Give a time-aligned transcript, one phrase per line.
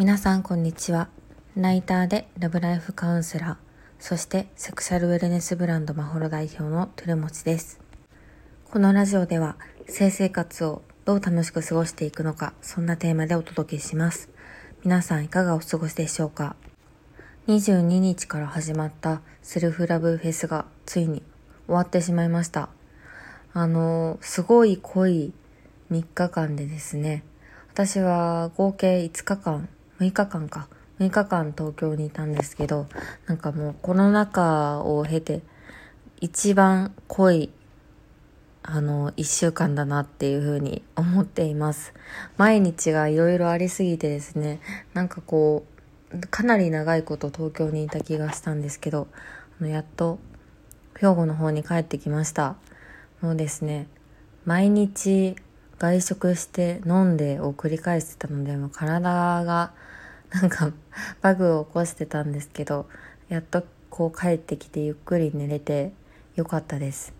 [0.00, 1.10] 皆さんこんにちは。
[1.58, 3.56] ライターでラブライフカウンセラー、
[3.98, 7.78] そしてセクシャルウェルネスブランドマホロ代表のトゥルモチです。
[8.70, 9.56] このラジオでは
[9.86, 14.30] 性生活をどう楽しく過ごしていくのか、そんなテーマでお届けします。
[14.84, 16.56] 皆さんいかがお過ごしでしょうか
[17.46, 21.22] ？22日から始まったセルフラブフェスがついに
[21.66, 22.70] 終わってしまいました。
[23.52, 25.34] あの、すごい濃い
[25.90, 27.22] 3日間でですね、
[27.74, 29.68] 私は合計5日間
[30.00, 30.68] 6日間か。
[30.98, 32.86] 6日間東京にいたんですけど、
[33.26, 35.42] なんかもうコロナ禍を経て、
[36.20, 37.50] 一番濃い、
[38.62, 41.94] あの、一週間だなっていうふうに思っています。
[42.36, 44.60] 毎日がいろいろありすぎてですね、
[44.92, 45.64] なんかこ
[46.12, 49.08] う、かなり長いこと東京にいた気がしたんですけど、
[49.60, 50.18] あのやっと
[50.98, 52.56] 兵庫の方に帰ってきました。
[53.20, 53.86] もうですね、
[54.44, 55.36] 毎日
[55.80, 59.72] 外食して飲んでを繰り返してたので、もう体が
[60.30, 60.72] なんか
[61.22, 62.86] バグを起こしてたんですけど
[63.28, 65.92] やっとこう帰ってきてゆっくり寝れて
[66.36, 67.12] よかったです。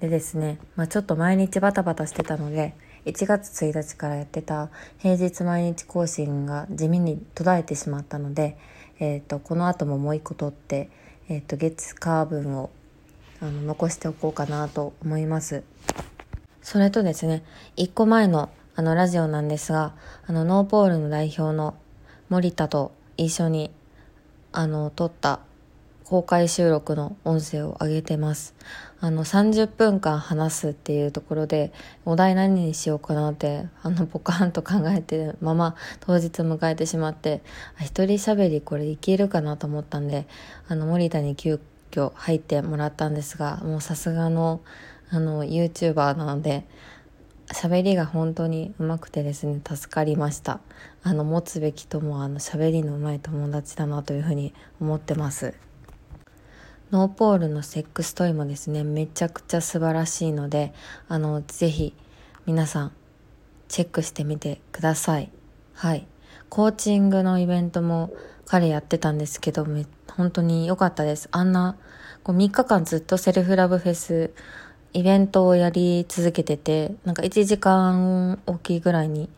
[0.00, 8.56] でですね、まあ、ちょっと毎日バタバタしてたので1月1日からやってた平日毎日更新が地味に途絶えてしまったので、
[9.00, 10.88] えーと、この後ももう一個取って、
[11.28, 12.70] えーと、月火分を
[13.40, 15.64] あの残しておこうかなと思います。
[16.64, 17.44] それとですね
[17.76, 19.94] 1個前のあのラジオなんですが
[20.26, 21.76] あのノーポールの代表の
[22.28, 23.70] 森田と一緒に
[24.50, 25.38] あの撮った
[26.04, 28.54] 公開収録の音声を上げてます。
[29.00, 31.72] あの30分間話すっていうところで
[32.06, 37.42] お題何にしようかなってあのポカーンと考えてるまま当日迎えてしまって
[37.80, 40.26] 一人喋りこれいけるかなと思ったんで
[40.68, 44.62] あの森田に急遽入ってもらったんですがもうさすがの
[45.14, 46.66] あの YouTuber なので
[47.46, 50.60] 喋りが本当に上手くてですね助かりました。
[51.04, 55.54] あの持つべきともあの喋りの上手い友達だなというふうに思ってます。
[56.90, 60.72] ノーポールのセックストイもですねめちゃくちゃ素晴らしいので
[61.08, 61.94] あのぜひ
[62.46, 62.92] 皆さん
[63.68, 65.30] チェックしてみてください。
[65.74, 66.08] はい。
[66.48, 68.10] コーチングのイベントも
[68.46, 69.66] 彼やってたんですけど
[70.08, 71.28] 本当に良かったです。
[71.30, 71.76] あんな
[72.24, 74.32] こう3日間ずっとセルフラブフェス
[74.94, 79.28] イベントをやり続けてて、なんか1時間大きいぐらいに、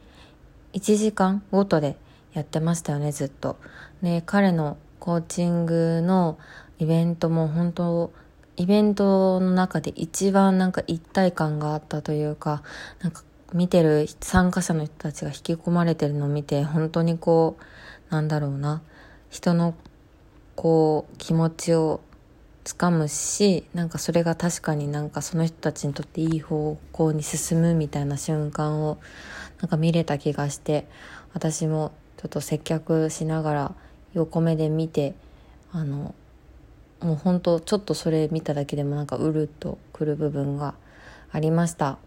[0.75, 1.97] 1時間ごとで
[2.35, 3.57] やってましたよね、ずっと。
[4.03, 6.39] で、彼のコーチングの
[6.79, 8.13] イベントも本当、
[8.59, 12.63] イベントの中で一番なんか一体感があったというか、
[13.01, 13.23] なんか
[13.55, 17.57] 見てる参加者の人たちが引き込まれてるのを見て、本当にこ
[18.11, 18.83] う、なんだろうな、
[19.31, 19.75] 人の
[20.55, 22.01] こう気持ちを
[22.67, 28.99] つかむしなんかそれが確かになんかその人たちにとっていい方向に進むみたいな瞬間を
[29.61, 30.89] なんか見れた気がして
[31.33, 33.75] 私もちょっと接客しながら
[34.15, 35.15] 横目で見て
[35.71, 36.13] あの
[37.01, 40.75] もう本当ちょっとそれ見ただけでもなんかうるっとくる部分が
[41.31, 41.99] ありました。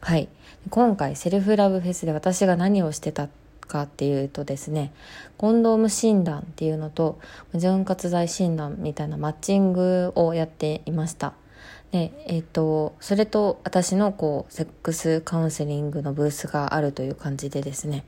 [0.00, 0.30] はい。
[0.70, 3.28] 今回セルフラブフェスで私が何をしてた
[3.72, 4.92] かっていうとですね
[5.38, 7.18] コンドーム診断っていうのと
[7.54, 11.32] 潤滑剤診断みたいなマッチングをやっていました。
[11.90, 18.04] でえっ、とそれと私のこうセックスカウンセリングのブースがあるという感じでですね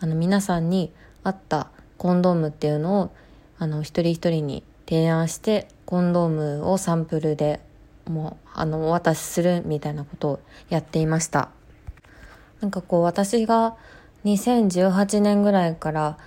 [0.00, 3.10] あの皆さんに合ったコンドームっていうのを
[3.58, 7.60] あの一人一人に提案してコンドームをサンプルで
[8.06, 11.50] もうあのお渡しするみたいなことをやっていました。
[12.60, 13.76] なんかこう私が
[14.26, 16.18] 2018年ぐらいから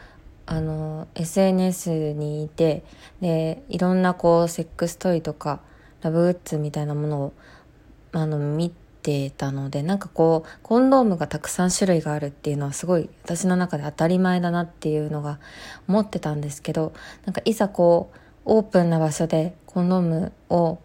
[0.45, 2.83] あの SNS にいて
[3.19, 5.59] でいろんなこうセックストイとか
[6.01, 7.33] ラブグッズみたいなものを
[8.13, 8.71] あの見
[9.03, 15.39] てたのでなんかこうコンドームがたくさん種類があるっていうのはすごい私の中で当たり前だなっていうのが
[15.87, 16.93] 思ってたんですけど
[17.25, 20.79] なんかいざこうオープンな場所でコンドームを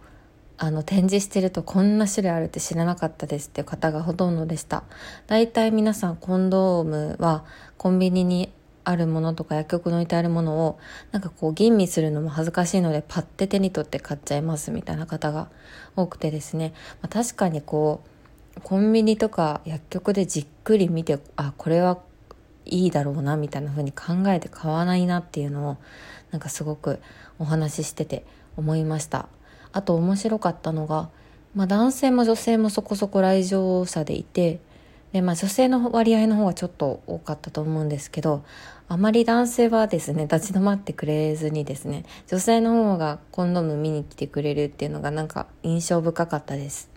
[0.56, 4.84] あの展示してるとこんな種類あるって知らなかったですっていう方がほとんどでした。
[5.26, 7.44] 大体皆さんコンドームは
[7.76, 8.52] コンビニに
[8.84, 10.78] あるものとか薬局に置いてあるものを
[11.10, 15.48] なんかこう吟味するのも恥ずかしいのでパッて手に取って買っちゃいますみたいな方が
[15.96, 18.02] 多くてですね、まあ、確かにこ
[18.56, 21.98] うコンビニとか薬局でじっくり見てあこれは
[22.66, 25.76] いいだろうなみたいな風に考えて買わないなっていうのを
[26.30, 27.00] なんかすごく
[27.38, 28.24] お話ししてて
[28.56, 29.28] 思いました。
[29.74, 31.10] あと面白かったのが、
[31.54, 34.60] まあ、男性も女性もそこそこ来場者でいて
[35.12, 38.44] で、まあ、女性の割合の方がちょっと多かったと思うんですけど
[38.86, 46.88] あまり男性はですね 立ち止まってくれずにですね女性の方がコンドーム見に来てくれるっていうのがなんか印象深かったです。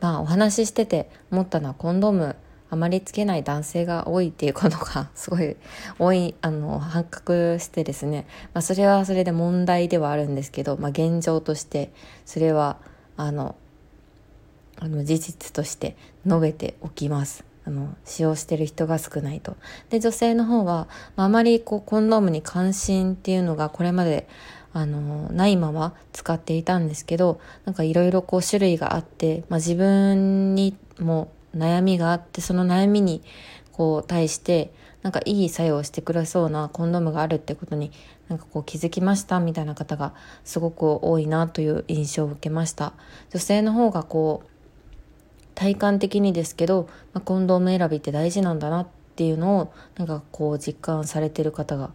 [0.00, 2.36] まあお話ししてて思ったのはコンドーム
[2.70, 5.56] あまりつけない男性が多いっていうことがすごい
[5.98, 11.90] 多いあの発覚してですね、まあ、それはそれで問題ではあるんですけど、まあ、現状として
[12.26, 12.78] それは
[13.16, 13.56] あの
[14.80, 17.44] あの事実として述べておきます。
[17.64, 19.56] あの使用してる人が少ないと。
[19.90, 24.26] で女性の方は、まあ、あまりこうコンドームに関心っていうのがこれまで
[24.72, 33.22] あのないまま使っていたんですけどなんかいろいろこう種類があって、まあ、自分にも悩みがあってその悩みに
[33.72, 34.72] こう対して
[35.02, 37.92] なんかいい作用してくれそうなコンドームがあるってことに
[38.28, 40.14] なんかこう気づきましたみたいな方が
[40.44, 42.92] すごく多いなという印象を受けました。
[43.30, 44.48] 女性の方がこう
[45.54, 51.90] 体感的にですけど、まあ、コンドーム選びって大事なんだなっていうのをなんかこう実感されてる方が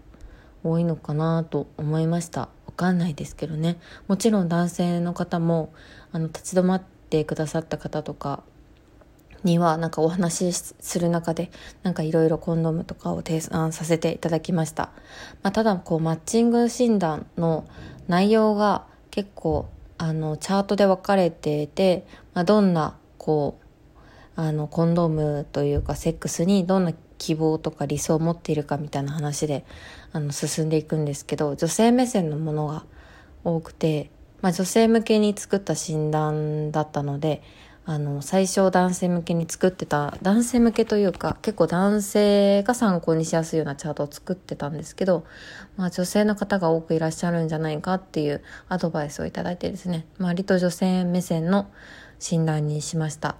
[0.64, 2.42] 多いのかなと思いました。
[2.42, 3.78] わかんないですけどね。
[4.08, 5.74] もちろん男性の方も
[6.12, 8.44] あの立ち止まってくださった方とか
[9.44, 11.52] にはなんかお話しする中で
[11.84, 14.92] なんかいろいろコンドームとかを提案させていただきました、
[15.42, 17.66] まあ、ただこうマッチング診断の
[18.08, 23.64] 内容が結構あのチャートで分かれていて、まあ、どんなこう
[24.36, 29.66] あのコンドームというかセックスにどんな希望とか理想を持っているかみたいな話で
[30.12, 32.84] あの進んでいくんですけど女性目線のものが
[33.44, 34.10] 多くて、
[34.42, 37.42] まあ、女性向けに作った診断だったので
[37.86, 45.26] あの最初男性向けに作ってた男性向けというか結構男性が参考にしやすいようなチャートを作ってたんですけど、
[45.76, 51.70] まあ、女性の方が多くいらっしゃるんじゃないかっていうアドバイスをいただいてですね、まあ、割と女性目線の
[52.20, 53.36] 診断にしました。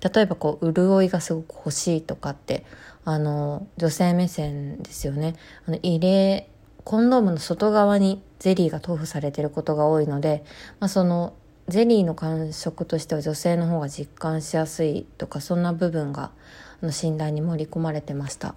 [0.00, 2.64] 例えばこう潤いがすごく欲しいとかって
[3.04, 5.34] あの女性目線ですよね。
[5.66, 6.48] あの入れ
[6.84, 10.44] コンドームの外側にゼリーが塗布されてることが多いので、
[10.78, 11.32] まあ、その
[11.68, 16.30] ゼリーの感触としては女性の方が実感しやすいとかそんな部分が
[16.82, 18.54] の診断に盛り込まれてました。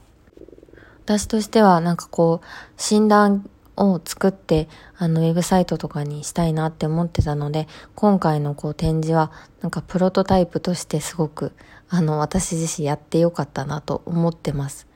[1.06, 2.45] 私としてはなんかこう
[2.75, 4.68] 診断を作って
[4.98, 9.31] あのウェブサイトとかにしたいなって思ってたので今回のこう展示は
[9.62, 11.53] なんかプロトタイプとしてすごく
[11.88, 14.88] あの私自身やってよかったなと思ってます。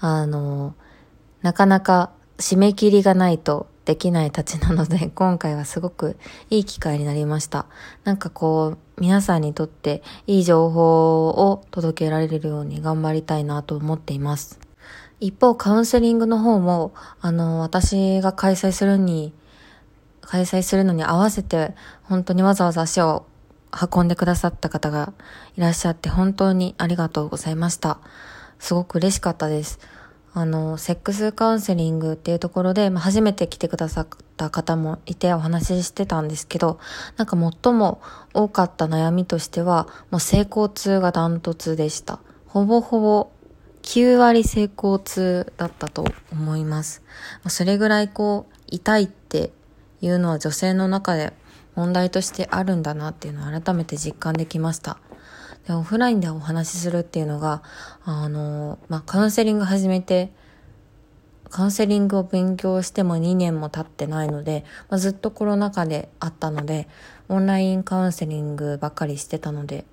[0.00, 0.74] あの
[1.40, 6.16] なかなか締め切りがないとできないたちなので、 今回はすごく
[6.50, 7.66] いい機会になりました。
[8.04, 14.58] なんかこう、皆さんにとっていい情報を届けられるように頑張りたいなと思っています。
[15.20, 19.32] 一方、カウンセリングの方も、あの、私が開催するに、
[20.22, 23.26] 開催するのに合わせて、本当にわざわざ足を
[23.92, 25.12] 運んでくださった方が
[25.56, 27.98] いらっしゃって、本当にありがとうございました。
[28.58, 29.78] すごく嬉しかったです。
[30.36, 36.80] あの、セックスカウンセリングっていうところで、まあ、初めて来てくださった方もいてお話ししてたんですけど、
[37.16, 38.02] なんか最も
[38.34, 42.18] 多かった悩みとしては、もう性交痛がダントツでした。
[42.48, 43.30] ほぼほぼ
[43.82, 47.02] 9割性交痛だったと思います。
[47.48, 49.52] それぐらいこう、痛いって
[50.00, 51.32] いうのは女性の中で
[51.76, 54.98] 問題としてあるんだなっていうのを改めて実感できました。
[55.66, 57.62] で、オフラインでお話しするっていうのが、
[58.04, 60.30] あの、まあ、カウンセリング始めて、
[61.50, 66.88] カウンセリングを勉強しても2年も経ってないので、まあ、ずっとコロナ禍であったので、
[67.28, 69.84] オンラインカウンセリングばっかりしてたので、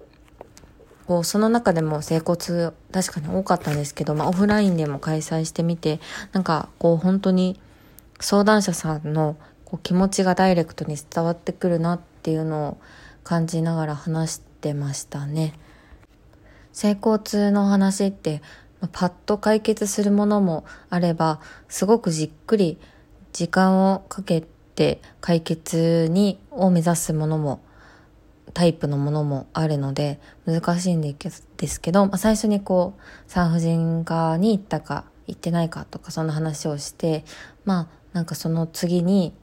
[1.07, 5.99] こう、その中でも整骨確かに多かったんですけど、まあ、オフラインでも開催してみて、
[6.33, 7.59] なんか、こう、本当に
[8.19, 12.77] 相談者さんのこう気持ちがダイレクトに伝わってくるなっていうのを
[13.23, 15.53] 感じながら話してましたね。
[16.73, 18.41] 性交痛の話って
[18.91, 22.77] パッと解決するものもあればすごくじっくり
[23.33, 24.41] 時間をかけ
[24.75, 27.61] て解決にを目指すものも
[28.53, 31.15] タイプのものもあるので難しいんで
[31.67, 37.23] すけど、まあ、最初にこう産婦人科に行ったか行ってないかとかそんな話をして
[37.63, 39.33] まあなんかその次に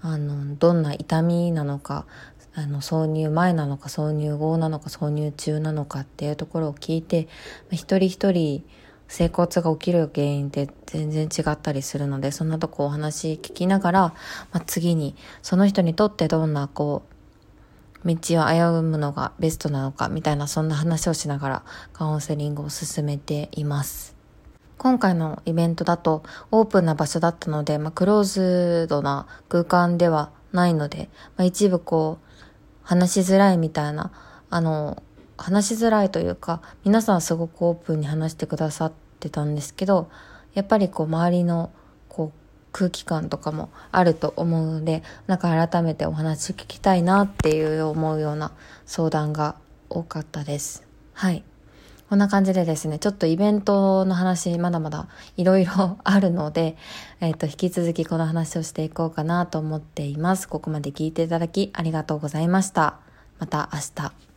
[0.00, 2.06] あのどんな痛みなのか
[2.56, 7.28] あの挿入前なのか挿入後なのか挿入中なのかっていうところを聞いて
[7.72, 8.64] 一人一人
[9.08, 14.14] 性骨が起きる原因って全然違ったりするのでそんなとこお話聞きながら、ま
[14.52, 17.14] あ、次にその人にとってどんなこう
[18.06, 24.14] 道を歩むのがベストなのかみたいなそんな話をしながらカウンセリングを進めています。
[24.76, 32.23] 今回のイベントだとオープンな場所だったので、まあ、クローズドな空間ではないので、まあ、一部こう
[32.84, 34.12] 話しづらいみたいな、
[34.50, 35.02] あの、
[35.36, 40.08] 話しづらいというか、皆さんすごくオープンに話してくださってたんですけど、
[40.54, 41.72] やっぱりこう周りの
[42.08, 42.38] こう
[42.72, 48.52] 空気感とかもあると思うので、なんか改めてお話聞きたいなっていう思うような
[48.86, 49.56] 相談が
[49.88, 50.86] 多かったです。
[51.12, 51.42] はい。
[52.14, 56.76] こんな感じでですね、ちょっとイベントの話、まだまだいろいろ あるので、
[57.20, 60.48] えっ、ー、と、引き続きこの話をしていこうかなと思っています。
[60.48, 63.00] ここまで聞いていただきありがとうございました。
[63.40, 64.33] また明日。